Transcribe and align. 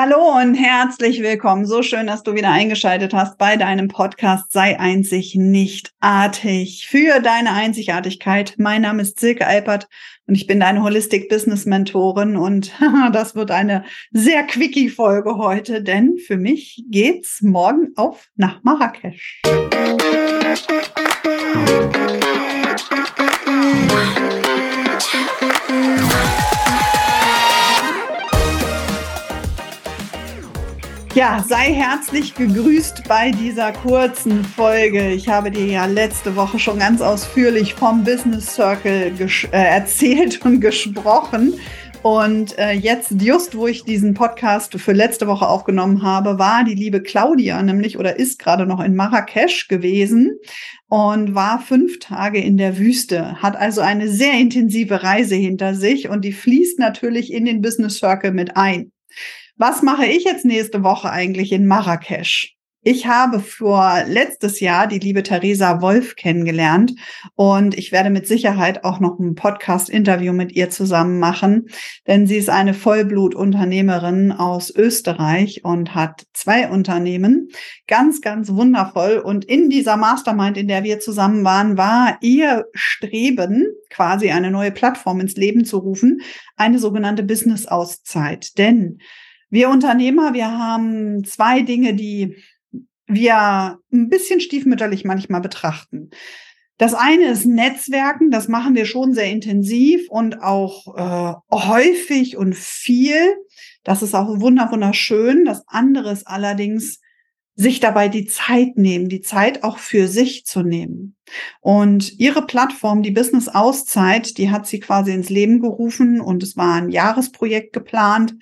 Hallo 0.00 0.38
und 0.40 0.54
herzlich 0.54 1.22
willkommen. 1.22 1.66
So 1.66 1.82
schön, 1.82 2.06
dass 2.06 2.22
du 2.22 2.36
wieder 2.36 2.52
eingeschaltet 2.52 3.12
hast 3.12 3.36
bei 3.36 3.56
deinem 3.56 3.88
Podcast 3.88 4.52
Sei 4.52 4.78
einzig, 4.78 5.34
nicht 5.34 5.92
artig. 5.98 6.86
Für 6.88 7.18
deine 7.18 7.50
Einzigartigkeit. 7.50 8.54
Mein 8.58 8.82
Name 8.82 9.02
ist 9.02 9.18
Silke 9.18 9.44
Alpert 9.44 9.88
und 10.28 10.36
ich 10.36 10.46
bin 10.46 10.60
deine 10.60 10.84
Holistic 10.84 11.28
Business 11.28 11.66
Mentorin 11.66 12.36
und 12.36 12.70
das 13.12 13.34
wird 13.34 13.50
eine 13.50 13.82
sehr 14.12 14.44
quickie 14.44 14.88
Folge 14.88 15.36
heute, 15.36 15.82
denn 15.82 16.16
für 16.16 16.36
mich 16.36 16.84
geht's 16.88 17.42
morgen 17.42 17.88
auf 17.96 18.28
nach 18.36 18.62
Marrakesch. 18.62 19.42
Ja, 31.18 31.44
sei 31.44 31.74
herzlich 31.74 32.36
gegrüßt 32.36 33.08
bei 33.08 33.32
dieser 33.32 33.72
kurzen 33.72 34.44
Folge. 34.44 35.10
Ich 35.10 35.28
habe 35.28 35.50
dir 35.50 35.66
ja 35.66 35.86
letzte 35.86 36.36
Woche 36.36 36.60
schon 36.60 36.78
ganz 36.78 37.00
ausführlich 37.00 37.74
vom 37.74 38.04
Business 38.04 38.54
Circle 38.54 39.12
äh, 39.18 39.48
erzählt 39.50 40.40
und 40.44 40.60
gesprochen. 40.60 41.54
Und 42.02 42.56
äh, 42.56 42.70
jetzt, 42.70 43.20
just 43.20 43.56
wo 43.56 43.66
ich 43.66 43.82
diesen 43.82 44.14
Podcast 44.14 44.78
für 44.78 44.92
letzte 44.92 45.26
Woche 45.26 45.48
aufgenommen 45.48 46.04
habe, 46.04 46.38
war 46.38 46.62
die 46.62 46.76
liebe 46.76 47.02
Claudia 47.02 47.60
nämlich 47.64 47.98
oder 47.98 48.16
ist 48.16 48.38
gerade 48.38 48.64
noch 48.64 48.78
in 48.78 48.94
Marrakesch 48.94 49.66
gewesen 49.66 50.38
und 50.86 51.34
war 51.34 51.58
fünf 51.58 51.98
Tage 51.98 52.38
in 52.38 52.56
der 52.56 52.78
Wüste, 52.78 53.42
hat 53.42 53.56
also 53.56 53.80
eine 53.80 54.06
sehr 54.06 54.34
intensive 54.34 55.02
Reise 55.02 55.34
hinter 55.34 55.74
sich 55.74 56.08
und 56.08 56.24
die 56.24 56.32
fließt 56.32 56.78
natürlich 56.78 57.32
in 57.32 57.44
den 57.44 57.60
Business 57.60 57.98
Circle 57.98 58.30
mit 58.30 58.56
ein. 58.56 58.92
Was 59.60 59.82
mache 59.82 60.06
ich 60.06 60.22
jetzt 60.22 60.44
nächste 60.44 60.84
Woche 60.84 61.10
eigentlich 61.10 61.50
in 61.50 61.66
Marrakesch? 61.66 62.54
Ich 62.84 63.08
habe 63.08 63.40
vor 63.40 64.04
letztes 64.06 64.60
Jahr 64.60 64.86
die 64.86 65.00
liebe 65.00 65.24
Theresa 65.24 65.82
Wolf 65.82 66.14
kennengelernt 66.14 66.94
und 67.34 67.76
ich 67.76 67.90
werde 67.90 68.08
mit 68.08 68.28
Sicherheit 68.28 68.84
auch 68.84 69.00
noch 69.00 69.18
ein 69.18 69.34
Podcast-Interview 69.34 70.32
mit 70.32 70.52
ihr 70.52 70.70
zusammen 70.70 71.18
machen, 71.18 71.66
denn 72.06 72.28
sie 72.28 72.36
ist 72.36 72.50
eine 72.50 72.72
Vollblutunternehmerin 72.72 74.30
aus 74.30 74.70
Österreich 74.70 75.64
und 75.64 75.92
hat 75.92 76.22
zwei 76.34 76.68
Unternehmen. 76.70 77.48
Ganz, 77.88 78.20
ganz 78.20 78.50
wundervoll. 78.50 79.18
Und 79.18 79.44
in 79.44 79.70
dieser 79.70 79.96
Mastermind, 79.96 80.56
in 80.56 80.68
der 80.68 80.84
wir 80.84 81.00
zusammen 81.00 81.44
waren, 81.44 81.76
war 81.76 82.16
ihr 82.20 82.66
Streben, 82.74 83.66
quasi 83.90 84.30
eine 84.30 84.52
neue 84.52 84.70
Plattform 84.70 85.18
ins 85.18 85.34
Leben 85.34 85.64
zu 85.64 85.78
rufen, 85.78 86.20
eine 86.56 86.78
sogenannte 86.78 87.24
Business-Auszeit. 87.24 88.56
Denn 88.56 89.00
wir 89.50 89.70
Unternehmer, 89.70 90.34
wir 90.34 90.50
haben 90.50 91.24
zwei 91.24 91.62
Dinge, 91.62 91.94
die 91.94 92.36
wir 93.06 93.78
ein 93.92 94.08
bisschen 94.08 94.40
stiefmütterlich 94.40 95.04
manchmal 95.04 95.40
betrachten. 95.40 96.10
Das 96.76 96.94
eine 96.94 97.24
ist 97.24 97.44
Netzwerken, 97.44 98.30
das 98.30 98.46
machen 98.46 98.76
wir 98.76 98.86
schon 98.86 99.12
sehr 99.12 99.30
intensiv 99.30 100.08
und 100.10 100.42
auch 100.42 100.96
äh, 100.96 101.34
häufig 101.52 102.36
und 102.36 102.54
viel. 102.54 103.18
Das 103.82 104.02
ist 104.02 104.14
auch 104.14 104.40
wunder 104.40 104.70
wunderschön. 104.70 105.44
Das 105.44 105.64
andere 105.66 106.12
ist 106.12 106.28
allerdings 106.28 107.00
sich 107.56 107.80
dabei 107.80 108.08
die 108.08 108.26
Zeit 108.26 108.76
nehmen, 108.76 109.08
die 109.08 109.22
Zeit 109.22 109.64
auch 109.64 109.78
für 109.78 110.06
sich 110.06 110.46
zu 110.46 110.62
nehmen. 110.62 111.16
Und 111.60 112.16
ihre 112.20 112.46
Plattform, 112.46 113.02
die 113.02 113.10
Business 113.10 113.48
Auszeit, 113.48 114.38
die 114.38 114.52
hat 114.52 114.68
sie 114.68 114.78
quasi 114.78 115.10
ins 115.10 115.30
Leben 115.30 115.60
gerufen 115.60 116.20
und 116.20 116.44
es 116.44 116.56
war 116.56 116.74
ein 116.74 116.90
Jahresprojekt 116.90 117.72
geplant 117.72 118.36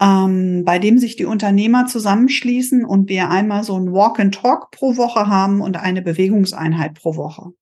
ähm, 0.00 0.64
bei 0.64 0.78
dem 0.78 0.98
sich 0.98 1.16
die 1.16 1.24
Unternehmer 1.24 1.86
zusammenschließen 1.86 2.84
und 2.84 3.08
wir 3.08 3.30
einmal 3.30 3.64
so 3.64 3.78
ein 3.78 3.92
Walk 3.92 4.20
and 4.20 4.34
Talk 4.34 4.70
pro 4.70 4.96
Woche 4.96 5.26
haben 5.26 5.60
und 5.60 5.76
eine 5.76 6.02
Bewegungseinheit 6.02 6.94
pro 6.94 7.16
Woche. 7.16 7.52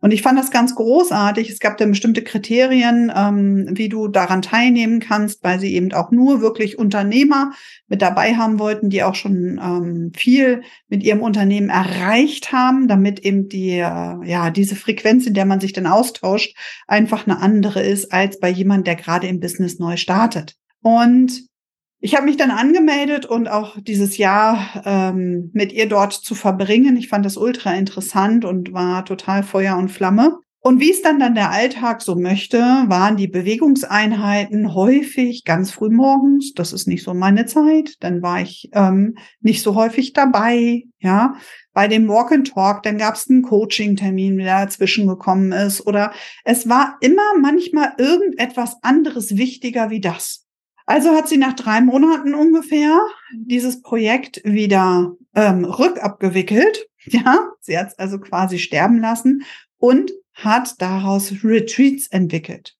Und 0.00 0.12
ich 0.12 0.22
fand 0.22 0.38
das 0.38 0.50
ganz 0.50 0.74
großartig. 0.74 1.50
Es 1.50 1.58
gab 1.58 1.76
da 1.76 1.86
bestimmte 1.86 2.22
Kriterien, 2.22 3.12
ähm, 3.14 3.68
wie 3.72 3.88
du 3.88 4.08
daran 4.08 4.42
teilnehmen 4.42 5.00
kannst, 5.00 5.42
weil 5.42 5.58
sie 5.58 5.74
eben 5.74 5.92
auch 5.92 6.10
nur 6.10 6.40
wirklich 6.40 6.78
Unternehmer 6.78 7.52
mit 7.88 8.02
dabei 8.02 8.36
haben 8.36 8.58
wollten, 8.58 8.90
die 8.90 9.02
auch 9.02 9.14
schon 9.14 9.60
ähm, 9.62 10.12
viel 10.16 10.62
mit 10.88 11.02
ihrem 11.02 11.20
Unternehmen 11.20 11.68
erreicht 11.68 12.52
haben, 12.52 12.88
damit 12.88 13.20
eben 13.20 13.48
die, 13.48 13.70
äh, 13.70 14.24
ja, 14.24 14.50
diese 14.50 14.76
Frequenz, 14.76 15.26
in 15.26 15.34
der 15.34 15.46
man 15.46 15.60
sich 15.60 15.72
dann 15.72 15.86
austauscht, 15.86 16.56
einfach 16.86 17.26
eine 17.26 17.40
andere 17.40 17.82
ist 17.82 18.12
als 18.12 18.38
bei 18.38 18.50
jemand, 18.50 18.86
der 18.86 18.96
gerade 18.96 19.26
im 19.26 19.40
Business 19.40 19.78
neu 19.78 19.96
startet. 19.96 20.54
Und 20.82 21.46
ich 22.00 22.14
habe 22.14 22.26
mich 22.26 22.36
dann 22.36 22.50
angemeldet 22.50 23.26
und 23.26 23.48
auch 23.48 23.76
dieses 23.80 24.18
Jahr 24.18 24.82
ähm, 24.84 25.50
mit 25.54 25.72
ihr 25.72 25.88
dort 25.88 26.12
zu 26.12 26.34
verbringen. 26.34 26.96
Ich 26.96 27.08
fand 27.08 27.24
das 27.24 27.36
ultra 27.36 27.74
interessant 27.74 28.44
und 28.44 28.72
war 28.72 29.04
total 29.04 29.42
Feuer 29.42 29.76
und 29.76 29.88
Flamme. 29.90 30.38
Und 30.66 30.80
wie 30.80 30.90
es 30.90 31.00
dann 31.00 31.20
dann 31.20 31.36
der 31.36 31.52
Alltag 31.52 32.02
so 32.02 32.16
möchte, 32.16 32.58
waren 32.58 33.16
die 33.16 33.28
Bewegungseinheiten 33.28 34.74
häufig 34.74 35.44
ganz 35.44 35.70
früh 35.70 35.90
morgens. 35.90 36.54
Das 36.54 36.72
ist 36.72 36.88
nicht 36.88 37.04
so 37.04 37.14
meine 37.14 37.46
Zeit. 37.46 37.94
Dann 38.00 38.20
war 38.20 38.40
ich 38.40 38.68
ähm, 38.72 39.16
nicht 39.40 39.62
so 39.62 39.76
häufig 39.76 40.12
dabei. 40.12 40.82
Ja, 40.98 41.36
bei 41.72 41.86
dem 41.86 42.08
Walk 42.08 42.32
and 42.32 42.52
Talk, 42.52 42.82
dann 42.82 42.98
gab 42.98 43.14
es 43.14 43.30
einen 43.30 43.42
Coaching-Termin, 43.42 44.38
der 44.38 44.64
dazwischen 44.64 45.06
gekommen 45.06 45.52
ist. 45.52 45.86
Oder 45.86 46.12
es 46.44 46.68
war 46.68 46.96
immer 47.00 47.38
manchmal 47.40 47.92
irgendetwas 47.96 48.76
anderes 48.82 49.36
wichtiger 49.36 49.90
wie 49.90 50.00
das. 50.00 50.45
Also 50.86 51.10
hat 51.10 51.28
sie 51.28 51.36
nach 51.36 51.54
drei 51.54 51.80
Monaten 51.80 52.34
ungefähr 52.34 53.00
dieses 53.34 53.82
Projekt 53.82 54.40
wieder 54.44 55.14
ähm, 55.34 55.64
rückabgewickelt. 55.64 56.86
Ja, 57.08 57.52
sie 57.60 57.78
hat 57.78 57.86
es 57.86 57.98
also 58.00 58.18
quasi 58.18 58.58
sterben 58.58 58.98
lassen 58.98 59.44
und 59.78 60.10
hat 60.34 60.82
daraus 60.82 61.32
Retreats 61.44 62.08
entwickelt. 62.08 62.74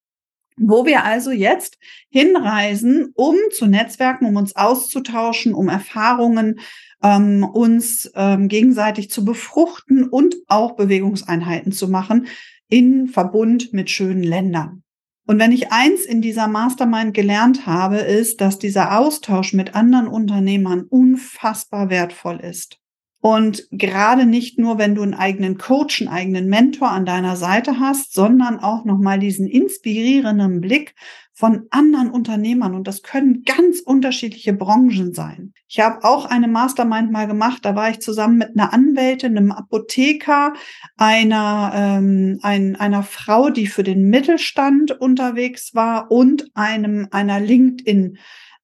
Wo 0.57 0.85
wir 0.85 1.05
also 1.05 1.31
jetzt 1.31 1.79
hinreisen, 2.09 3.13
um 3.15 3.37
zu 3.53 3.69
Netzwerken, 3.69 4.27
um 4.27 4.35
uns 4.35 4.57
auszutauschen, 4.57 5.55
um 5.55 5.69
Erfahrungen 5.69 6.59
ähm, 7.05 7.45
uns 7.45 8.11
ähm, 8.17 8.49
gegenseitig 8.49 9.11
zu 9.11 9.25
befruchten 9.25 10.09
und 10.09 10.35
auch 10.49 10.75
Bewegungseinheiten 10.75 11.71
zu 11.71 11.87
machen 11.87 12.27
in 12.69 13.07
Verbund 13.07 13.73
mit 13.73 13.91
schönen 13.91 14.25
Ländern. 14.25 14.83
Und 15.27 15.41
wenn 15.41 15.51
ich 15.51 15.73
eins 15.73 16.05
in 16.05 16.23
dieser 16.23 16.47
Mastermind 16.47 17.13
gelernt 17.13 17.67
habe, 17.67 17.97
ist, 17.97 18.41
dass 18.41 18.59
dieser 18.59 18.99
Austausch 18.99 19.53
mit 19.53 19.75
anderen 19.75 20.07
Unternehmern 20.07 20.83
unfassbar 20.89 21.91
wertvoll 21.91 22.39
ist. 22.41 22.79
Und 23.21 23.67
gerade 23.71 24.27
nicht 24.27 24.59
nur, 24.59 24.79
wenn 24.79 24.95
du 24.95 25.03
einen 25.03 25.15
eigenen 25.15 25.59
Coach, 25.59 26.01
einen 26.01 26.11
eigenen 26.11 26.49
Mentor 26.49 26.91
an 26.91 27.07
deiner 27.07 27.37
Seite 27.37 27.81
hast, 27.81 28.13
sondern 28.13 28.61
auch 28.61 28.85
nochmal 28.85 29.19
diesen 29.19 29.49
inspirierenden 29.49 30.61
Blick 30.61 30.95
von 31.33 31.67
anderen 31.71 32.11
Unternehmern. 32.11 32.75
Und 32.75 32.87
das 32.87 33.03
können 33.03 33.43
ganz 33.45 33.81
unterschiedliche 33.81 34.53
Branchen 34.53 35.13
sein. 35.13 35.53
Ich 35.69 35.81
habe 35.81 36.05
auch 36.05 36.25
eine 36.25 36.49
Mastermind 36.49 37.11
mal 37.11 37.27
gemacht. 37.27 37.65
Da 37.65 37.75
war 37.75 37.91
ich 37.91 38.01
zusammen 38.01 38.39
mit 38.39 38.51
einer 38.57 38.73
Anwältin, 38.73 39.37
einem 39.37 39.53
Apotheker, 39.53 40.55
einer, 40.97 41.73
ähm, 41.75 42.39
ein, 42.43 42.77
einer 42.77 43.03
Frau, 43.03 43.51
die 43.51 43.67
für 43.67 43.83
den 43.83 44.09
Mittelstand 44.09 44.93
unterwegs 44.93 45.75
war 45.75 46.11
und 46.11 46.51
einem, 46.55 47.09
einer 47.11 47.41
LinkedIn 47.41 48.17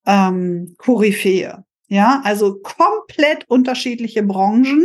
ähm, 0.07 0.75
Koryphäe. 0.79 1.65
Ja, 1.93 2.23
also 2.25 2.55
komplett 2.55 3.45
unterschiedliche 3.51 4.23
Branchen. 4.23 4.83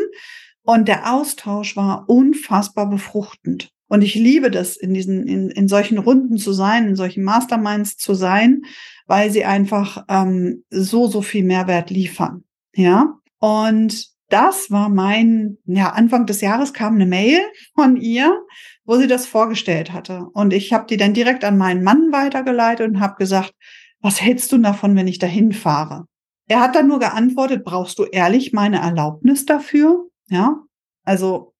Und 0.63 0.89
der 0.89 1.13
Austausch 1.13 1.77
war 1.77 2.03
unfassbar 2.09 2.89
befruchtend. 2.89 3.69
Und 3.87 4.01
ich 4.01 4.15
liebe 4.15 4.51
das, 4.51 4.75
in 4.75 4.93
diesen, 4.93 5.25
in, 5.25 5.49
in 5.49 5.69
solchen 5.69 5.99
Runden 5.99 6.37
zu 6.37 6.51
sein, 6.51 6.85
in 6.85 6.95
solchen 6.97 7.23
Masterminds 7.23 7.95
zu 7.95 8.13
sein, 8.13 8.63
weil 9.05 9.31
sie 9.31 9.45
einfach 9.45 10.03
ähm, 10.09 10.65
so, 10.69 11.07
so 11.07 11.21
viel 11.21 11.45
Mehrwert 11.45 11.91
liefern. 11.91 12.43
Ja. 12.75 13.13
Und 13.39 14.07
das 14.27 14.69
war 14.69 14.89
mein, 14.89 15.59
ja, 15.63 15.91
Anfang 15.91 16.25
des 16.25 16.41
Jahres 16.41 16.73
kam 16.73 16.95
eine 16.95 17.05
Mail 17.05 17.39
von 17.73 17.95
ihr, 17.95 18.37
wo 18.83 18.97
sie 18.97 19.07
das 19.07 19.25
vorgestellt 19.25 19.93
hatte. 19.93 20.25
Und 20.33 20.51
ich 20.51 20.73
habe 20.73 20.87
die 20.89 20.97
dann 20.97 21.13
direkt 21.13 21.45
an 21.45 21.57
meinen 21.57 21.83
Mann 21.83 22.11
weitergeleitet 22.11 22.85
und 22.85 22.99
habe 22.99 23.15
gesagt, 23.15 23.53
was 24.01 24.21
hältst 24.21 24.51
du 24.51 24.57
davon, 24.57 24.97
wenn 24.97 25.07
ich 25.07 25.19
dahin 25.19 25.53
fahre? 25.53 26.05
Er 26.47 26.61
hat 26.61 26.75
dann 26.75 26.87
nur 26.87 26.99
geantwortet, 26.99 27.63
brauchst 27.63 27.99
du 27.99 28.05
ehrlich 28.05 28.53
meine 28.53 28.79
Erlaubnis 28.79 29.45
dafür? 29.45 30.07
Ja, 30.29 30.61
also 31.03 31.53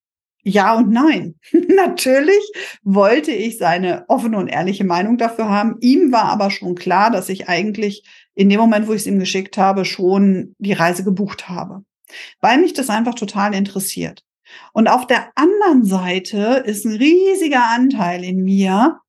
ja 0.43 0.75
und 0.75 0.89
nein. 0.89 1.35
Natürlich 1.75 2.51
wollte 2.83 3.31
ich 3.31 3.57
seine 3.57 4.05
offene 4.07 4.37
und 4.37 4.47
ehrliche 4.47 4.85
Meinung 4.85 5.17
dafür 5.17 5.49
haben. 5.49 5.75
Ihm 5.81 6.11
war 6.11 6.25
aber 6.25 6.49
schon 6.51 6.75
klar, 6.75 7.11
dass 7.11 7.29
ich 7.29 7.49
eigentlich 7.49 8.03
in 8.33 8.49
dem 8.49 8.59
Moment, 8.59 8.87
wo 8.87 8.93
ich 8.93 9.01
es 9.01 9.07
ihm 9.07 9.19
geschickt 9.19 9.57
habe, 9.57 9.83
schon 9.83 10.55
die 10.57 10.73
Reise 10.73 11.03
gebucht 11.03 11.49
habe, 11.49 11.83
weil 12.39 12.59
mich 12.59 12.73
das 12.73 12.89
einfach 12.89 13.15
total 13.15 13.53
interessiert. 13.53 14.23
Und 14.71 14.87
auf 14.87 15.05
der 15.05 15.31
anderen 15.35 15.83
Seite 15.83 16.63
ist 16.65 16.85
ein 16.85 16.95
riesiger 16.95 17.69
Anteil 17.69 18.23
in 18.23 18.43
mir, 18.43 18.99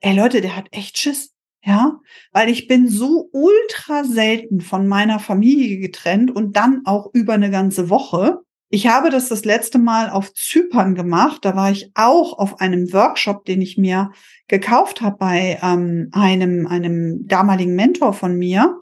ey 0.00 0.16
Leute, 0.16 0.40
der 0.40 0.56
hat 0.56 0.68
echt 0.70 0.96
Schiss. 0.96 1.33
Ja, 1.66 2.00
weil 2.32 2.50
ich 2.50 2.68
bin 2.68 2.88
so 2.88 3.30
ultra 3.32 4.04
selten 4.04 4.60
von 4.60 4.86
meiner 4.86 5.18
Familie 5.18 5.78
getrennt 5.78 6.30
und 6.30 6.56
dann 6.56 6.82
auch 6.84 7.08
über 7.14 7.32
eine 7.32 7.50
ganze 7.50 7.88
Woche. 7.88 8.40
Ich 8.68 8.88
habe 8.88 9.08
das 9.08 9.28
das 9.28 9.46
letzte 9.46 9.78
Mal 9.78 10.10
auf 10.10 10.34
Zypern 10.34 10.94
gemacht. 10.94 11.44
Da 11.44 11.56
war 11.56 11.70
ich 11.70 11.90
auch 11.94 12.38
auf 12.38 12.60
einem 12.60 12.92
Workshop, 12.92 13.46
den 13.46 13.62
ich 13.62 13.78
mir 13.78 14.10
gekauft 14.46 15.00
habe 15.00 15.16
bei 15.16 15.58
ähm, 15.62 16.10
einem, 16.12 16.66
einem 16.66 17.26
damaligen 17.26 17.74
Mentor 17.74 18.12
von 18.12 18.36
mir. 18.36 18.78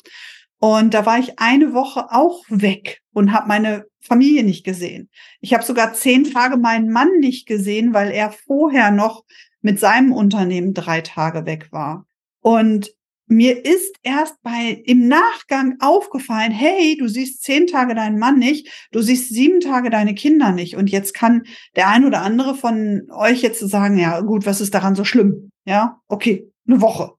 Und 0.59 0.95
da 0.95 1.07
war 1.07 1.19
ich 1.19 1.39
eine 1.39 1.75
Woche 1.75 2.07
auch 2.11 2.43
weg 2.49 3.01
und 3.13 3.33
habe 3.33 3.49
meine 3.49 3.85
Familie 4.01 4.43
nicht 4.43 4.65
gesehen. 4.65 5.09
Ich 5.41 5.55
habe 5.55 5.65
sogar 5.65 5.93
zehn 5.93 6.25
Tage 6.25 6.57
meinen 6.57 6.91
Mann 6.91 7.11
nicht 7.21 7.47
gesehen, 7.47 7.95
weil 7.95 8.11
er 8.11 8.33
vorher 8.33 8.91
noch 8.91 9.23
mit 9.61 9.79
seinem 9.79 10.13
Unternehmen 10.13 10.75
drei 10.75 11.01
Tage 11.01 11.47
weg 11.47 11.69
war. 11.71 12.07
Und 12.43 12.93
mir 13.27 13.65
ist 13.65 13.97
erst 14.03 14.43
bei 14.43 14.83
im 14.85 15.09
Nachgang 15.09 15.77
aufgefallen, 15.81 16.53
hey, 16.53 16.97
du 16.99 17.09
siehst 17.09 17.43
zehn 17.43 17.67
Tage 17.67 17.95
deinen 17.95 18.19
Mann 18.19 18.39
nicht, 18.39 18.69
du 18.93 19.01
siehst 19.01 19.31
sieben 19.31 19.61
Tage 19.61 19.89
deine 19.89 20.15
Kinder 20.15 20.53
nicht. 20.53 20.77
Und 20.77 20.91
jetzt 20.91 21.15
kann 21.15 21.45
der 21.75 21.89
ein 21.89 22.05
oder 22.05 22.21
andere 22.21 22.55
von 22.55 23.09
euch 23.11 23.41
jetzt 23.41 23.61
sagen, 23.61 23.97
ja 23.97 24.21
gut, 24.21 24.45
was 24.45 24.61
ist 24.61 24.75
daran 24.75 24.95
so 24.95 25.05
schlimm? 25.05 25.51
Ja, 25.65 26.01
okay, 26.09 26.53
eine 26.67 26.81
Woche. 26.81 27.13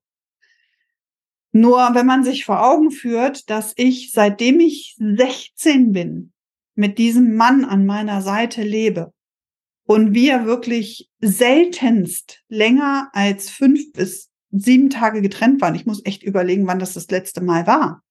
Nur 1.51 1.91
wenn 1.93 2.05
man 2.05 2.23
sich 2.23 2.45
vor 2.45 2.63
Augen 2.63 2.91
führt, 2.91 3.49
dass 3.49 3.73
ich 3.75 4.11
seitdem 4.11 4.59
ich 4.59 4.95
16 4.99 5.93
bin, 5.93 6.33
mit 6.75 6.97
diesem 6.97 7.35
Mann 7.35 7.65
an 7.65 7.85
meiner 7.85 8.21
Seite 8.21 8.63
lebe 8.63 9.13
und 9.85 10.13
wir 10.13 10.45
wirklich 10.45 11.09
seltenst 11.19 12.43
länger 12.47 13.09
als 13.13 13.49
fünf 13.49 13.91
bis 13.93 14.32
sieben 14.59 14.89
Tage 14.89 15.21
getrennt 15.21 15.61
waren, 15.61 15.75
ich 15.75 15.85
muss 15.85 16.05
echt 16.05 16.23
überlegen, 16.23 16.67
wann 16.67 16.79
das 16.79 16.93
das 16.93 17.09
letzte 17.09 17.41
Mal 17.41 17.67
war, 17.67 18.03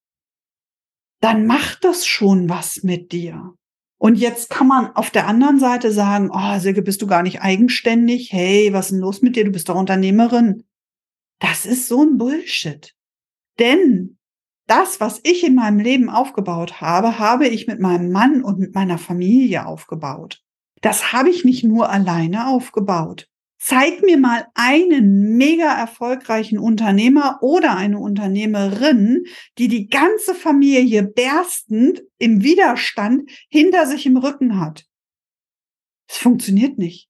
dann 1.21 1.45
macht 1.45 1.83
das 1.83 2.05
schon 2.05 2.49
was 2.49 2.83
mit 2.83 3.11
dir. 3.11 3.53
Und 3.97 4.15
jetzt 4.15 4.49
kann 4.49 4.67
man 4.67 4.93
auf 4.95 5.11
der 5.11 5.27
anderen 5.27 5.59
Seite 5.59 5.91
sagen, 5.93 6.29
oh, 6.33 6.59
Silke, 6.59 6.81
bist 6.81 7.01
du 7.01 7.07
gar 7.07 7.23
nicht 7.23 7.41
eigenständig? 7.41 8.33
Hey, 8.33 8.73
was 8.73 8.87
ist 8.87 8.91
denn 8.91 8.99
los 8.99 9.21
mit 9.21 9.37
dir? 9.37 9.45
Du 9.45 9.51
bist 9.51 9.69
doch 9.69 9.75
Unternehmerin. 9.75 10.65
Das 11.39 11.65
ist 11.65 11.87
so 11.87 12.03
ein 12.03 12.17
Bullshit. 12.17 12.93
Denn 13.59 14.17
das, 14.67 14.99
was 14.99 15.21
ich 15.23 15.45
in 15.45 15.55
meinem 15.55 15.79
Leben 15.79 16.09
aufgebaut 16.09 16.81
habe, 16.81 17.19
habe 17.19 17.47
ich 17.47 17.67
mit 17.67 17.79
meinem 17.79 18.11
Mann 18.11 18.43
und 18.43 18.59
mit 18.59 18.75
meiner 18.75 18.97
Familie 18.97 19.65
aufgebaut. 19.65 20.41
Das 20.81 21.13
habe 21.13 21.29
ich 21.29 21.45
nicht 21.45 21.63
nur 21.63 21.89
alleine 21.89 22.47
aufgebaut. 22.47 23.29
Zeig 23.65 24.03
mir 24.03 24.17
mal 24.17 24.47
einen 24.55 25.37
mega 25.37 25.73
erfolgreichen 25.73 26.59
Unternehmer 26.59 27.39
oder 27.41 27.77
eine 27.77 27.97
Unternehmerin, 27.97 29.23
die 29.57 29.69
die 29.69 29.87
ganze 29.87 30.35
Familie 30.35 31.03
berstend 31.03 32.03
im 32.17 32.43
Widerstand 32.43 33.31
hinter 33.47 33.87
sich 33.87 34.05
im 34.05 34.17
Rücken 34.17 34.59
hat. 34.59 34.83
Das 36.09 36.17
funktioniert 36.17 36.77
nicht. 36.77 37.07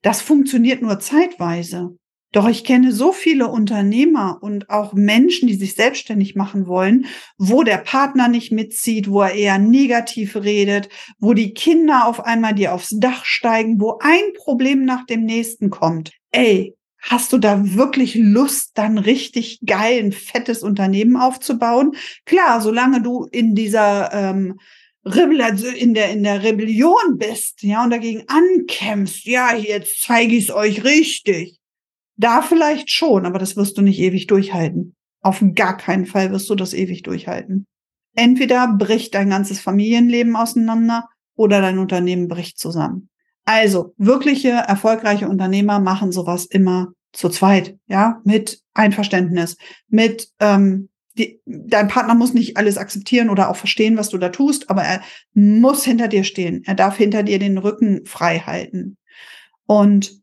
Das 0.00 0.22
funktioniert 0.22 0.80
nur 0.80 1.00
zeitweise. 1.00 1.98
Doch 2.32 2.46
ich 2.46 2.62
kenne 2.62 2.92
so 2.92 3.12
viele 3.12 3.48
Unternehmer 3.48 4.38
und 4.42 4.68
auch 4.68 4.92
Menschen, 4.92 5.48
die 5.48 5.54
sich 5.54 5.74
selbstständig 5.74 6.34
machen 6.34 6.66
wollen, 6.66 7.06
wo 7.38 7.62
der 7.62 7.78
Partner 7.78 8.28
nicht 8.28 8.52
mitzieht, 8.52 9.10
wo 9.10 9.22
er 9.22 9.34
eher 9.34 9.58
negativ 9.58 10.36
redet, 10.36 10.90
wo 11.18 11.32
die 11.32 11.54
Kinder 11.54 12.06
auf 12.06 12.24
einmal 12.24 12.54
dir 12.54 12.74
aufs 12.74 12.94
Dach 12.98 13.24
steigen, 13.24 13.80
wo 13.80 13.98
ein 14.00 14.34
Problem 14.36 14.84
nach 14.84 15.06
dem 15.06 15.24
nächsten 15.24 15.70
kommt. 15.70 16.12
Ey, 16.30 16.74
hast 17.00 17.32
du 17.32 17.38
da 17.38 17.74
wirklich 17.74 18.14
Lust, 18.14 18.72
dann 18.74 18.98
richtig 18.98 19.60
geil 19.64 19.98
ein 19.98 20.12
fettes 20.12 20.62
Unternehmen 20.62 21.16
aufzubauen? 21.16 21.92
Klar, 22.26 22.60
solange 22.60 23.00
du 23.00 23.26
in 23.30 23.54
dieser 23.54 24.12
ähm, 24.12 24.58
also 25.04 25.66
in 25.68 25.94
der, 25.94 26.10
in 26.10 26.22
der 26.22 26.42
Rebellion 26.42 27.16
bist, 27.16 27.62
ja, 27.62 27.82
und 27.82 27.90
dagegen 27.90 28.24
ankämpfst, 28.26 29.24
ja, 29.24 29.56
jetzt 29.56 30.02
zeige 30.02 30.36
ich 30.36 30.50
es 30.50 30.54
euch 30.54 30.84
richtig 30.84 31.57
da 32.18 32.42
vielleicht 32.42 32.90
schon, 32.90 33.24
aber 33.24 33.38
das 33.38 33.56
wirst 33.56 33.78
du 33.78 33.82
nicht 33.82 33.98
ewig 33.98 34.26
durchhalten. 34.26 34.94
Auf 35.22 35.42
gar 35.54 35.76
keinen 35.76 36.04
Fall 36.04 36.30
wirst 36.30 36.50
du 36.50 36.54
das 36.54 36.74
ewig 36.74 37.02
durchhalten. 37.02 37.66
Entweder 38.14 38.68
bricht 38.68 39.14
dein 39.14 39.30
ganzes 39.30 39.60
Familienleben 39.60 40.36
auseinander 40.36 41.08
oder 41.36 41.60
dein 41.60 41.78
Unternehmen 41.78 42.28
bricht 42.28 42.58
zusammen. 42.58 43.08
Also 43.44 43.94
wirkliche 43.96 44.50
erfolgreiche 44.50 45.28
Unternehmer 45.28 45.80
machen 45.80 46.12
sowas 46.12 46.44
immer 46.44 46.88
zu 47.12 47.28
zweit, 47.30 47.78
ja, 47.86 48.20
mit 48.24 48.60
Einverständnis, 48.74 49.56
mit 49.88 50.28
ähm, 50.40 50.90
die, 51.16 51.40
dein 51.46 51.88
Partner 51.88 52.14
muss 52.14 52.34
nicht 52.34 52.56
alles 52.56 52.78
akzeptieren 52.78 53.30
oder 53.30 53.48
auch 53.48 53.56
verstehen, 53.56 53.96
was 53.96 54.08
du 54.08 54.18
da 54.18 54.28
tust, 54.28 54.70
aber 54.70 54.82
er 54.82 55.02
muss 55.34 55.84
hinter 55.84 56.08
dir 56.08 56.24
stehen. 56.24 56.62
Er 56.64 56.74
darf 56.74 56.96
hinter 56.96 57.22
dir 57.22 57.38
den 57.38 57.58
Rücken 57.58 58.04
frei 58.06 58.40
halten. 58.40 58.96
Und 59.66 60.20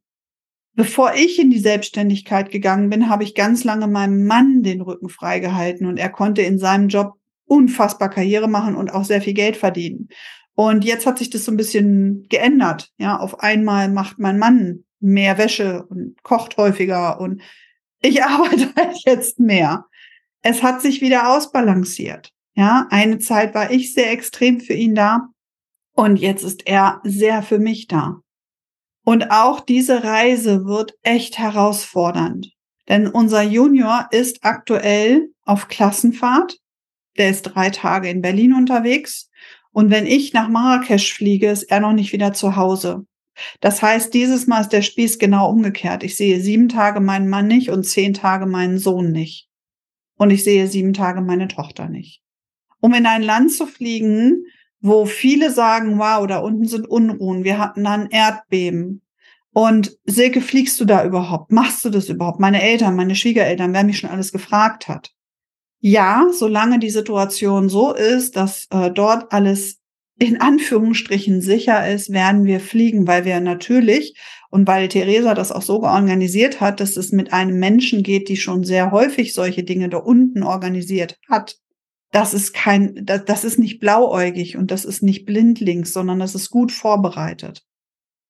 Bevor 0.75 1.13
ich 1.16 1.39
in 1.39 1.50
die 1.50 1.60
Selbstständigkeit 1.60 2.51
gegangen 2.51 2.89
bin, 2.89 3.10
habe 3.10 3.24
ich 3.24 3.33
ganz 3.33 3.63
lange 3.63 3.88
meinem 3.88 4.25
Mann 4.25 4.62
den 4.62 4.81
Rücken 4.81 5.07
freigehalten 5.07 5.88
und 5.88 5.98
er 5.98 6.10
konnte 6.10 6.42
in 6.42 6.60
seinem 6.60 6.89
Job 6.89 7.13
unfassbar 7.45 8.10
Karriere 8.10 8.50
machen 8.50 8.75
und 8.75 8.89
auch 8.89 9.06
sehr 9.06 9.22
viel 9.22 9.33
Geld 9.33 9.56
verdienen. 9.56 10.10
Und 10.54 10.83
jetzt 10.83 11.06
hat 11.06 11.18
sich 11.18 11.30
das 11.30 11.45
so 11.45 11.51
ein 11.51 11.57
bisschen 11.57 12.27
geändert. 12.30 12.92
Ja, 12.98 13.18
auf 13.18 13.39
einmal 13.39 13.89
macht 13.89 14.19
mein 14.19 14.38
Mann 14.38 14.83
mehr 15.00 15.38
Wäsche 15.38 15.86
und 15.86 16.22
kocht 16.24 16.57
häufiger 16.57 17.19
und 17.22 17.42
ich 18.01 18.24
arbeite 18.24 18.74
halt 18.75 18.98
jetzt 19.06 19.39
mehr. 19.39 19.86
Es 20.42 20.62
hat 20.62 20.81
sich 20.81 21.01
wieder 21.01 21.33
ausbalanciert. 21.33 22.31
Ja, 22.54 22.88
eine 22.89 23.19
Zeit 23.19 23.54
war 23.54 23.72
ich 23.72 23.94
sehr 23.94 24.12
extrem 24.12 24.60
für 24.60 24.74
ihn 24.74 24.95
da 24.95 25.30
und 25.94 26.18
jetzt 26.18 26.44
ist 26.44 26.68
er 26.68 27.01
sehr 27.04 27.44
für 27.44 27.60
mich 27.60 27.88
da. 27.88 28.22
Und 29.05 29.29
auch 29.31 29.59
diese 29.61 30.03
Reise 30.03 30.65
wird 30.65 30.95
echt 31.03 31.37
herausfordernd. 31.37 32.51
Denn 32.89 33.07
unser 33.07 33.43
Junior 33.43 34.07
ist 34.11 34.43
aktuell 34.43 35.29
auf 35.43 35.67
Klassenfahrt. 35.67 36.57
Der 37.17 37.29
ist 37.29 37.43
drei 37.43 37.69
Tage 37.69 38.09
in 38.09 38.21
Berlin 38.21 38.53
unterwegs. 38.53 39.29
Und 39.71 39.91
wenn 39.91 40.07
ich 40.07 40.33
nach 40.33 40.49
Marrakesch 40.49 41.13
fliege, 41.13 41.49
ist 41.49 41.63
er 41.63 41.79
noch 41.79 41.93
nicht 41.93 42.13
wieder 42.13 42.33
zu 42.33 42.55
Hause. 42.55 43.05
Das 43.59 43.81
heißt, 43.81 44.13
dieses 44.13 44.47
Mal 44.47 44.61
ist 44.61 44.69
der 44.69 44.81
Spieß 44.81 45.19
genau 45.19 45.49
umgekehrt. 45.49 46.03
Ich 46.03 46.15
sehe 46.15 46.39
sieben 46.39 46.67
Tage 46.67 46.99
meinen 46.99 47.29
Mann 47.29 47.47
nicht 47.47 47.69
und 47.69 47.83
zehn 47.83 48.13
Tage 48.13 48.47
meinen 48.47 48.79
Sohn 48.79 49.11
nicht. 49.11 49.47
Und 50.17 50.31
ich 50.31 50.43
sehe 50.43 50.67
sieben 50.67 50.93
Tage 50.93 51.21
meine 51.21 51.47
Tochter 51.47 51.89
nicht. 51.89 52.21
Um 52.79 52.93
in 52.93 53.05
ein 53.05 53.21
Land 53.21 53.51
zu 53.51 53.67
fliegen, 53.67 54.45
wo 54.86 55.06
viele 55.06 55.51
sagen, 55.51 55.98
wow, 55.98 56.27
da 56.27 56.38
unten 56.38 56.68
sind 56.68 56.88
Unruhen, 56.88 57.44
wir 57.44 57.58
hatten 57.58 57.84
dann 57.84 58.08
Erdbeben. 58.08 59.01
Und 59.51 59.98
Silke, 60.06 60.42
fliegst 60.42 60.80
du 60.80 60.86
da 60.86 61.04
überhaupt? 61.04 61.51
Machst 61.51 61.84
du 61.86 61.89
das 61.89 62.08
überhaupt? 62.08 62.39
Meine 62.39 62.62
Eltern, 62.62 62.96
meine 62.96 63.15
Schwiegereltern, 63.15 63.74
wer 63.74 63.84
mich 63.84 63.98
schon 63.98 64.12
alles 64.12 64.32
gefragt 64.32 64.88
hat. 64.88 65.12
Ja, 65.80 66.27
solange 66.32 66.77
die 66.77 66.92
Situation 66.92 67.68
so 67.68 67.94
ist, 67.94 68.36
dass 68.36 68.68
äh, 68.70 68.92
dort 68.92 69.32
alles 69.32 69.80
in 70.20 70.39
Anführungsstrichen 70.39 71.42
sicher 71.42 71.89
ist, 71.92 72.12
werden 72.12 72.46
wir 72.46 72.60
fliegen, 72.60 73.08
weil 73.08 73.25
wir 73.25 73.39
natürlich 73.39 74.15
und 74.51 74.68
weil 74.68 74.88
Theresa 74.88 75.34
das 75.34 75.51
auch 75.51 75.62
so 75.62 75.82
organisiert 75.82 76.62
hat, 76.62 76.80
dass 76.80 76.96
es 76.96 77.12
mit 77.12 77.34
einem 77.34 77.58
Menschen 77.60 78.04
geht, 78.04 78.30
die 78.30 78.38
schon 78.38 78.63
sehr 78.63 78.92
häufig 78.92 79.34
solche 79.34 79.63
Dinge 79.63 79.89
da 79.89 79.98
unten 79.98 80.44
organisiert 80.44 81.18
hat 81.27 81.58
das 82.15 82.34
ist 82.34 82.53
kein, 82.53 83.05
das, 83.05 83.25
das 83.25 83.43
ist 83.43 83.60
nicht 83.60 83.81
blauäugig 83.81 84.55
und 84.55 84.72
das 84.72 84.86
ist 84.86 85.03
nicht 85.03 85.25
blindlings, 85.25 85.91
sondern 85.91 86.17
das 86.17 86.34
ist 86.34 86.50
gut 86.50 86.72
vorbereitet. 86.72 87.65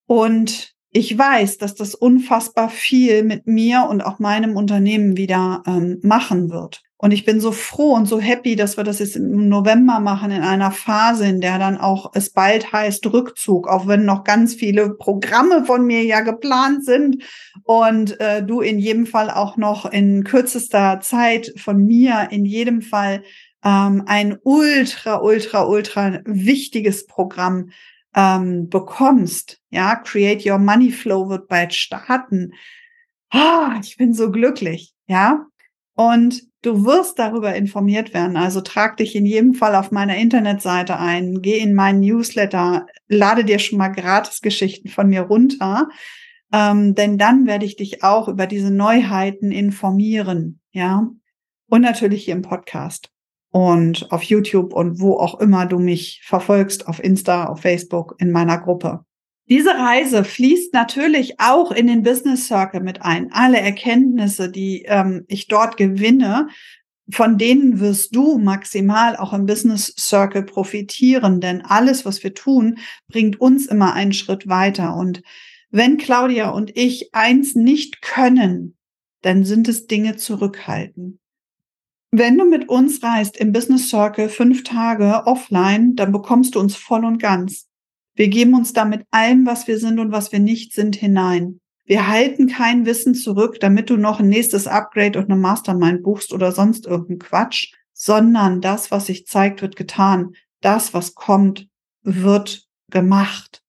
Und 0.07 0.73
ich 0.89 1.15
weiß, 1.15 1.59
dass 1.59 1.75
das 1.75 1.93
unfassbar 1.93 2.69
viel 2.69 3.23
mit 3.23 3.45
mir 3.45 3.85
und 3.87 4.01
auch 4.01 4.17
meinem 4.17 4.57
Unternehmen 4.57 5.17
wieder 5.17 5.61
ähm, 5.67 5.99
machen 6.01 6.49
wird. 6.49 6.81
Und 6.97 7.11
ich 7.11 7.25
bin 7.25 7.39
so 7.39 7.51
froh 7.51 7.93
und 7.93 8.07
so 8.07 8.19
happy, 8.19 8.55
dass 8.55 8.77
wir 8.77 8.83
das 8.83 8.97
jetzt 8.97 9.17
im 9.17 9.49
November 9.49 9.99
machen, 9.99 10.31
in 10.31 10.41
einer 10.41 10.71
Phase, 10.71 11.27
in 11.27 11.41
der 11.41 11.59
dann 11.59 11.77
auch 11.77 12.13
es 12.15 12.31
bald 12.31 12.71
heißt 12.71 13.05
Rückzug, 13.13 13.67
auch 13.67 13.85
wenn 13.85 14.05
noch 14.05 14.23
ganz 14.23 14.55
viele 14.55 14.95
Programme 14.95 15.65
von 15.65 15.85
mir 15.85 16.03
ja 16.03 16.21
geplant 16.21 16.85
sind 16.85 17.21
und 17.63 18.19
äh, 18.19 18.41
du 18.41 18.61
in 18.61 18.79
jedem 18.79 19.05
Fall 19.05 19.29
auch 19.29 19.57
noch 19.57 19.85
in 19.85 20.23
kürzester 20.23 21.01
Zeit 21.01 21.53
von 21.57 21.85
mir 21.85 22.29
in 22.31 22.45
jedem 22.45 22.81
Fall 22.81 23.21
ähm, 23.65 24.03
ein 24.05 24.37
ultra, 24.43 25.21
ultra, 25.21 25.65
ultra 25.65 26.19
wichtiges 26.25 27.07
Programm 27.07 27.71
ähm, 28.15 28.69
bekommst. 28.69 29.59
Ja, 29.71 29.95
Create 29.95 30.45
Your 30.45 30.59
Money 30.59 30.91
Flow 30.91 31.27
wird 31.27 31.47
bald 31.49 31.73
starten. 31.73 32.53
Ah, 33.31 33.77
ich 33.81 33.97
bin 33.97 34.13
so 34.13 34.31
glücklich. 34.31 34.93
Ja, 35.07 35.47
und 35.95 36.43
du 36.61 36.85
wirst 36.85 37.19
darüber 37.19 37.55
informiert 37.55 38.13
werden. 38.13 38.37
Also 38.37 38.61
trag 38.61 38.97
dich 38.97 39.15
in 39.15 39.25
jedem 39.25 39.55
Fall 39.55 39.75
auf 39.75 39.91
meiner 39.91 40.15
Internetseite 40.15 40.99
ein, 40.99 41.41
geh 41.41 41.57
in 41.57 41.73
meinen 41.73 42.01
Newsletter, 42.01 42.85
lade 43.07 43.43
dir 43.43 43.59
schon 43.59 43.79
mal 43.79 43.89
Gratis-Geschichten 43.89 44.89
von 44.89 45.09
mir 45.09 45.21
runter. 45.21 45.89
Ähm, 46.53 46.93
denn 46.93 47.17
dann 47.17 47.47
werde 47.47 47.65
ich 47.65 47.75
dich 47.75 48.03
auch 48.03 48.27
über 48.27 48.45
diese 48.45 48.71
Neuheiten 48.71 49.51
informieren. 49.51 50.59
Ja. 50.71 51.09
Und 51.67 51.81
natürlich 51.81 52.25
hier 52.25 52.35
im 52.35 52.43
Podcast 52.43 53.09
und 53.55 54.11
auf 54.11 54.23
YouTube 54.23 54.73
und 54.73 54.99
wo 54.99 55.13
auch 55.13 55.39
immer 55.39 55.65
du 55.65 55.79
mich 55.79 56.19
verfolgst, 56.25 56.89
auf 56.89 57.01
Insta, 57.01 57.45
auf 57.45 57.61
Facebook, 57.61 58.13
in 58.17 58.29
meiner 58.29 58.57
Gruppe. 58.57 59.05
Diese 59.47 59.69
Reise 59.69 60.25
fließt 60.25 60.73
natürlich 60.73 61.39
auch 61.39 61.71
in 61.71 61.87
den 61.87 62.03
Business 62.03 62.47
Circle 62.47 62.81
mit 62.81 63.01
ein. 63.03 63.31
Alle 63.31 63.61
Erkenntnisse, 63.61 64.51
die 64.51 64.83
ähm, 64.87 65.23
ich 65.29 65.47
dort 65.47 65.77
gewinne, 65.77 66.49
von 67.09 67.37
denen 67.37 67.79
wirst 67.79 68.13
du 68.13 68.37
maximal 68.39 69.15
auch 69.15 69.31
im 69.31 69.45
Business 69.45 69.93
Circle 69.97 70.43
profitieren, 70.43 71.39
denn 71.39 71.61
alles, 71.61 72.03
was 72.03 72.23
wir 72.23 72.33
tun, 72.33 72.79
bringt 73.07 73.39
uns 73.39 73.67
immer 73.67 73.93
einen 73.93 74.11
Schritt 74.11 74.49
weiter. 74.49 74.97
Und 74.97 75.21
wenn 75.71 75.95
Claudia 75.95 76.49
und 76.49 76.75
ich 76.75 77.15
eins 77.15 77.55
nicht 77.55 78.01
können, 78.01 78.75
dann 79.21 79.45
sind 79.45 79.69
es 79.69 79.87
Dinge 79.87 80.17
zurückhalten. 80.17 81.21
Wenn 82.11 82.37
du 82.37 82.45
mit 82.45 82.69
uns 82.69 83.03
reist 83.03 83.37
im 83.37 83.51
Business 83.51 83.89
Circle 83.89 84.29
fünf 84.29 84.63
Tage 84.63 85.23
offline, 85.25 85.95
dann 85.95 86.11
bekommst 86.11 86.55
du 86.55 86.59
uns 86.59 86.75
voll 86.75 87.03
und 87.03 87.17
ganz. 87.17 87.67
Wir 88.15 88.29
geben 88.29 88.53
uns 88.53 88.71
da 88.71 88.85
mit 88.85 89.05
allem, 89.11 89.45
was 89.45 89.67
wir 89.67 89.77
sind 89.77 89.99
und 89.99 90.11
was 90.11 90.31
wir 90.31 90.39
nicht 90.39 90.73
sind, 90.73 90.95
hinein. 90.95 91.59
Wir 91.83 92.07
halten 92.07 92.47
kein 92.47 92.85
Wissen 92.85 93.13
zurück, 93.13 93.59
damit 93.59 93.89
du 93.89 93.97
noch 93.97 94.19
ein 94.19 94.29
nächstes 94.29 94.65
Upgrade 94.65 95.19
und 95.19 95.25
eine 95.25 95.39
Mastermind 95.39 96.01
buchst 96.01 96.33
oder 96.33 96.51
sonst 96.51 96.87
irgendeinen 96.87 97.19
Quatsch, 97.19 97.73
sondern 97.93 98.61
das, 98.61 98.89
was 98.89 99.05
sich 99.05 99.27
zeigt, 99.27 99.61
wird 99.61 99.75
getan. 99.75 100.35
Das, 100.61 100.93
was 100.93 101.13
kommt, 101.13 101.67
wird 102.01 102.67
gemacht. 102.89 103.61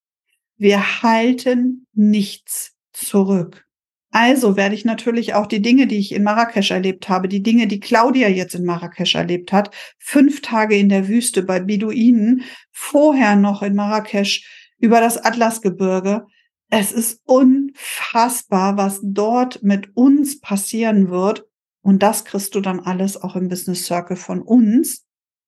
Wir 0.57 1.03
halten 1.03 1.87
nichts 1.93 2.75
zurück. 2.93 3.66
Also 4.13 4.57
werde 4.57 4.75
ich 4.75 4.85
natürlich 4.85 5.35
auch 5.35 5.47
die 5.47 5.61
Dinge, 5.61 5.87
die 5.87 5.99
ich 5.99 6.13
in 6.13 6.23
Marrakesch 6.23 6.71
erlebt 6.71 7.09
habe, 7.09 7.29
die 7.29 7.43
Dinge, 7.43 7.67
die 7.67 7.81
Claudia 7.81 8.29
jetzt 8.29 8.55
in 8.55 8.65
Marrakesch 8.65 9.15
erlebt 9.15 9.53
hat, 9.53 9.75
fünf 9.99 10.41
Tage 10.43 10.77
in 10.77 10.89
der 10.89 11.09
Wüste 11.09 11.43
bei 11.43 11.61
Beduinen, 11.61 12.43
vorher 12.73 13.37
noch 13.37 13.63
in 13.63 13.75
Marrakesch 13.75 14.73
über 14.79 15.01
das 15.01 15.19
Atlasgebirge. 15.19 16.27
Es 16.71 16.93
ist 16.93 17.21
unfassbar, 17.25 18.77
was 18.77 19.01
dort 19.03 19.63
mit 19.63 19.97
uns 19.97 20.41
passieren 20.41 21.11
wird. 21.11 21.45
Und 21.83 22.03
das 22.03 22.25
kriegst 22.25 22.55
du 22.55 22.61
dann 22.61 22.81
alles 22.81 23.17
auch 23.17 23.37
im 23.37 23.49
Business 23.49 23.87
Circle 23.87 24.17
von 24.17 24.43
uns 24.43 25.05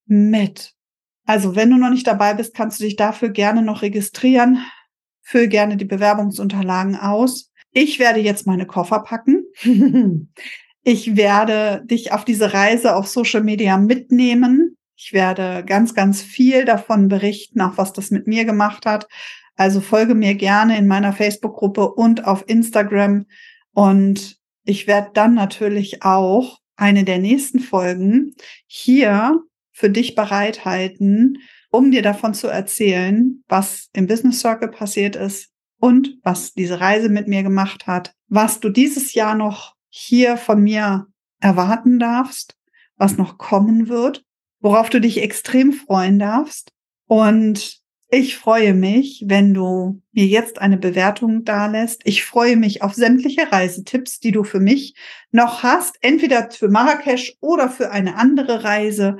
mit. 0.06 0.74
Also 1.26 1.56
wenn 1.56 1.70
du 1.70 1.76
noch 1.76 1.90
nicht 1.90 2.06
dabei 2.06 2.34
bist, 2.34 2.54
kannst 2.54 2.80
du 2.80 2.84
dich 2.84 2.96
dafür 2.96 3.30
gerne 3.30 3.62
noch 3.62 3.82
registrieren. 3.82 4.64
Füll 5.22 5.48
gerne 5.48 5.76
die 5.76 5.84
Bewerbungsunterlagen 5.84 6.96
aus 6.96 7.47
ich 7.78 8.00
werde 8.00 8.18
jetzt 8.18 8.44
meine 8.44 8.66
Koffer 8.66 9.00
packen. 9.00 9.44
ich 10.82 11.16
werde 11.16 11.82
dich 11.84 12.12
auf 12.12 12.24
diese 12.24 12.52
Reise 12.52 12.96
auf 12.96 13.06
Social 13.06 13.44
Media 13.44 13.76
mitnehmen. 13.76 14.76
Ich 14.96 15.12
werde 15.12 15.64
ganz, 15.64 15.94
ganz 15.94 16.20
viel 16.20 16.64
davon 16.64 17.06
berichten, 17.06 17.60
auch 17.60 17.76
was 17.76 17.92
das 17.92 18.10
mit 18.10 18.26
mir 18.26 18.44
gemacht 18.44 18.84
hat. 18.84 19.06
Also 19.54 19.80
folge 19.80 20.16
mir 20.16 20.34
gerne 20.34 20.76
in 20.76 20.88
meiner 20.88 21.12
Facebook-Gruppe 21.12 21.92
und 21.92 22.24
auf 22.24 22.44
Instagram. 22.48 23.26
Und 23.72 24.38
ich 24.64 24.88
werde 24.88 25.10
dann 25.14 25.34
natürlich 25.34 26.02
auch 26.02 26.58
eine 26.74 27.04
der 27.04 27.18
nächsten 27.18 27.60
Folgen 27.60 28.34
hier 28.66 29.40
für 29.70 29.88
dich 29.88 30.16
bereithalten, 30.16 31.38
um 31.70 31.92
dir 31.92 32.02
davon 32.02 32.34
zu 32.34 32.48
erzählen, 32.48 33.44
was 33.46 33.88
im 33.92 34.08
Business 34.08 34.40
Circle 34.40 34.68
passiert 34.68 35.14
ist, 35.14 35.52
und 35.80 36.18
was 36.22 36.52
diese 36.54 36.80
Reise 36.80 37.08
mit 37.08 37.28
mir 37.28 37.42
gemacht 37.42 37.86
hat, 37.86 38.14
was 38.28 38.60
du 38.60 38.68
dieses 38.68 39.14
Jahr 39.14 39.34
noch 39.34 39.74
hier 39.88 40.36
von 40.36 40.62
mir 40.62 41.06
erwarten 41.40 41.98
darfst, 41.98 42.56
was 42.96 43.16
noch 43.16 43.38
kommen 43.38 43.88
wird, 43.88 44.24
worauf 44.60 44.90
du 44.90 45.00
dich 45.00 45.22
extrem 45.22 45.72
freuen 45.72 46.18
darfst. 46.18 46.72
Und 47.06 47.80
ich 48.10 48.36
freue 48.36 48.72
mich, 48.72 49.24
wenn 49.26 49.52
du 49.52 50.00
mir 50.12 50.26
jetzt 50.26 50.58
eine 50.60 50.78
Bewertung 50.78 51.44
dalässt. 51.44 52.00
Ich 52.04 52.24
freue 52.24 52.56
mich 52.56 52.82
auf 52.82 52.94
sämtliche 52.94 53.52
Reisetipps, 53.52 54.18
die 54.18 54.32
du 54.32 54.44
für 54.44 54.60
mich 54.60 54.94
noch 55.30 55.62
hast, 55.62 55.98
entweder 56.00 56.50
für 56.50 56.68
Marrakesch 56.68 57.36
oder 57.40 57.68
für 57.68 57.90
eine 57.90 58.16
andere 58.16 58.64
Reise. 58.64 59.18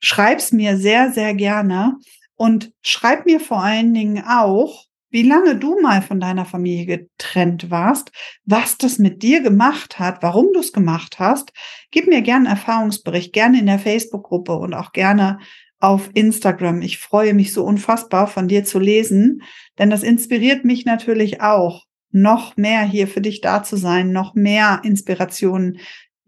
Schreib's 0.00 0.52
mir 0.52 0.78
sehr, 0.78 1.12
sehr 1.12 1.34
gerne 1.34 1.98
und 2.34 2.72
schreib 2.80 3.26
mir 3.26 3.40
vor 3.40 3.62
allen 3.62 3.92
Dingen 3.92 4.24
auch, 4.26 4.86
wie 5.10 5.22
lange 5.22 5.56
du 5.56 5.80
mal 5.80 6.02
von 6.02 6.20
deiner 6.20 6.44
Familie 6.44 6.86
getrennt 6.86 7.70
warst, 7.70 8.12
was 8.44 8.78
das 8.78 8.98
mit 8.98 9.22
dir 9.22 9.42
gemacht 9.42 9.98
hat, 9.98 10.22
warum 10.22 10.52
du 10.52 10.60
es 10.60 10.72
gemacht 10.72 11.18
hast. 11.18 11.52
Gib 11.90 12.06
mir 12.06 12.22
gerne 12.22 12.48
einen 12.48 12.56
Erfahrungsbericht, 12.58 13.32
gerne 13.32 13.58
in 13.58 13.66
der 13.66 13.78
Facebook-Gruppe 13.78 14.54
und 14.54 14.74
auch 14.74 14.92
gerne 14.92 15.38
auf 15.80 16.10
Instagram. 16.14 16.82
Ich 16.82 16.98
freue 16.98 17.34
mich 17.34 17.52
so 17.52 17.64
unfassbar 17.64 18.26
von 18.26 18.48
dir 18.48 18.64
zu 18.64 18.78
lesen, 18.78 19.42
denn 19.78 19.90
das 19.90 20.02
inspiriert 20.02 20.64
mich 20.64 20.84
natürlich 20.84 21.40
auch, 21.40 21.86
noch 22.12 22.56
mehr 22.56 22.82
hier 22.82 23.06
für 23.06 23.20
dich 23.20 23.40
da 23.40 23.62
zu 23.62 23.76
sein, 23.76 24.10
noch 24.10 24.34
mehr 24.34 24.80
Inspirationen 24.82 25.78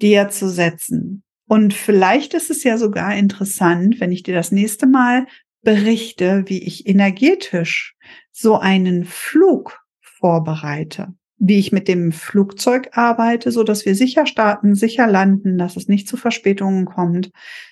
dir 0.00 0.28
zu 0.28 0.48
setzen. 0.48 1.22
Und 1.46 1.74
vielleicht 1.74 2.34
ist 2.34 2.50
es 2.50 2.64
ja 2.64 2.78
sogar 2.78 3.14
interessant, 3.16 4.00
wenn 4.00 4.12
ich 4.12 4.22
dir 4.22 4.34
das 4.34 4.52
nächste 4.52 4.86
Mal 4.86 5.26
berichte, 5.62 6.44
wie 6.46 6.62
ich 6.62 6.86
energetisch 6.86 7.94
so 8.42 8.58
einen 8.58 9.04
Flug 9.04 9.80
vorbereite, 10.00 11.14
wie 11.38 11.58
ich 11.58 11.72
mit 11.72 11.88
dem 11.88 12.12
Flugzeug 12.12 12.90
arbeite, 12.92 13.50
so 13.50 13.64
dass 13.64 13.86
wir 13.86 13.94
sicher 13.94 14.26
starten, 14.26 14.74
sicher 14.74 15.06
landen, 15.06 15.58
dass 15.58 15.76
es 15.76 15.88
nicht 15.88 16.06
zu 16.06 16.16
Verspätungen 16.16 16.84
kommt, 16.84 17.30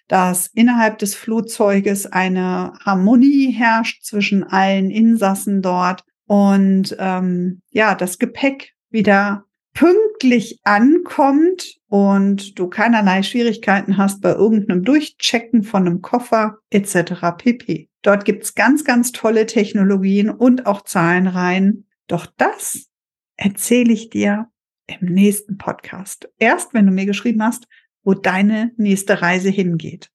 dass 0.09 0.49
innerhalb 0.49 0.99
des 0.99 1.15
Flugzeuges 1.15 2.07
eine 2.07 2.73
Harmonie 2.85 3.53
herrscht 3.53 4.03
zwischen 4.05 4.45
allen 4.45 4.91
Insassen 4.91 5.63
dort 5.63 6.05
und 6.27 6.97
ähm, 6.99 7.61
ja, 7.71 7.95
das 7.95 8.19
Gepäck 8.19 8.73
wieder 8.91 9.45
pünktlich 9.75 10.59
ankommt 10.65 11.77
und 11.89 12.59
du 12.59 12.69
keinerlei 12.69 13.23
Schwierigkeiten 13.23 13.97
hast 13.97 14.21
bei 14.21 14.33
irgendeinem 14.33 14.85
Durchchecken 14.85 15.63
von 15.63 15.87
einem 15.87 16.03
Koffer 16.03 16.59
etc. 16.71 17.37
pp. 17.37 17.89
Dort 18.03 18.25
gibt's 18.25 18.55
ganz, 18.55 18.85
ganz 18.85 19.13
tolle 19.13 19.47
Technologien 19.47 20.31
und 20.31 20.67
auch 20.67 20.83
Zahlenreihen. 20.83 21.87
Doch 22.07 22.27
das 22.37 22.89
erzähle 23.37 23.93
ich 23.93 24.11
dir 24.11 24.49
im 24.87 25.07
nächsten 25.07 25.59
Podcast. 25.59 26.29
Erst 26.39 26.75
wenn 26.75 26.87
du 26.87 26.93
mir 26.93 27.07
geschrieben 27.07 27.43
hast, 27.43 27.67
wo 28.03 28.15
deine 28.15 28.73
nächste 28.77 29.23
Reise 29.23 29.51
hingeht. 29.51 30.11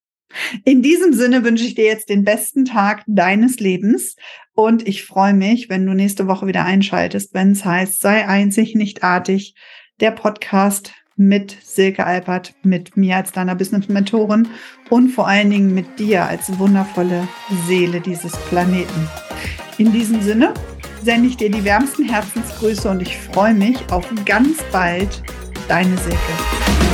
In 0.64 0.82
diesem 0.82 1.12
Sinne 1.12 1.44
wünsche 1.44 1.64
ich 1.64 1.74
dir 1.74 1.84
jetzt 1.84 2.08
den 2.08 2.24
besten 2.24 2.64
Tag 2.64 3.04
deines 3.06 3.58
Lebens 3.58 4.16
und 4.54 4.86
ich 4.86 5.04
freue 5.04 5.34
mich, 5.34 5.68
wenn 5.68 5.86
du 5.86 5.94
nächste 5.94 6.26
Woche 6.26 6.46
wieder 6.46 6.64
einschaltest, 6.64 7.34
wenn 7.34 7.52
es 7.52 7.64
heißt, 7.64 8.00
sei 8.00 8.26
einzig, 8.26 8.74
nicht 8.74 9.02
artig, 9.02 9.54
der 10.00 10.10
Podcast 10.10 10.92
mit 11.16 11.56
Silke 11.62 12.04
Alpert, 12.04 12.54
mit 12.62 12.96
mir 12.96 13.16
als 13.16 13.32
deiner 13.32 13.54
Business-Mentorin 13.54 14.48
und 14.90 15.08
vor 15.08 15.26
allen 15.26 15.50
Dingen 15.50 15.74
mit 15.74 15.98
dir 15.98 16.26
als 16.26 16.58
wundervolle 16.58 17.26
Seele 17.66 18.00
dieses 18.00 18.36
Planeten. 18.48 19.08
In 19.78 19.92
diesem 19.92 20.20
Sinne 20.20 20.52
sende 21.02 21.28
ich 21.28 21.36
dir 21.36 21.50
die 21.50 21.64
wärmsten 21.64 22.08
Herzensgrüße 22.08 22.90
und 22.90 23.00
ich 23.00 23.16
freue 23.16 23.54
mich 23.54 23.76
auf 23.90 24.06
ganz 24.24 24.62
bald. 24.72 25.22
Deine 25.68 25.96
Silke. 25.98 26.85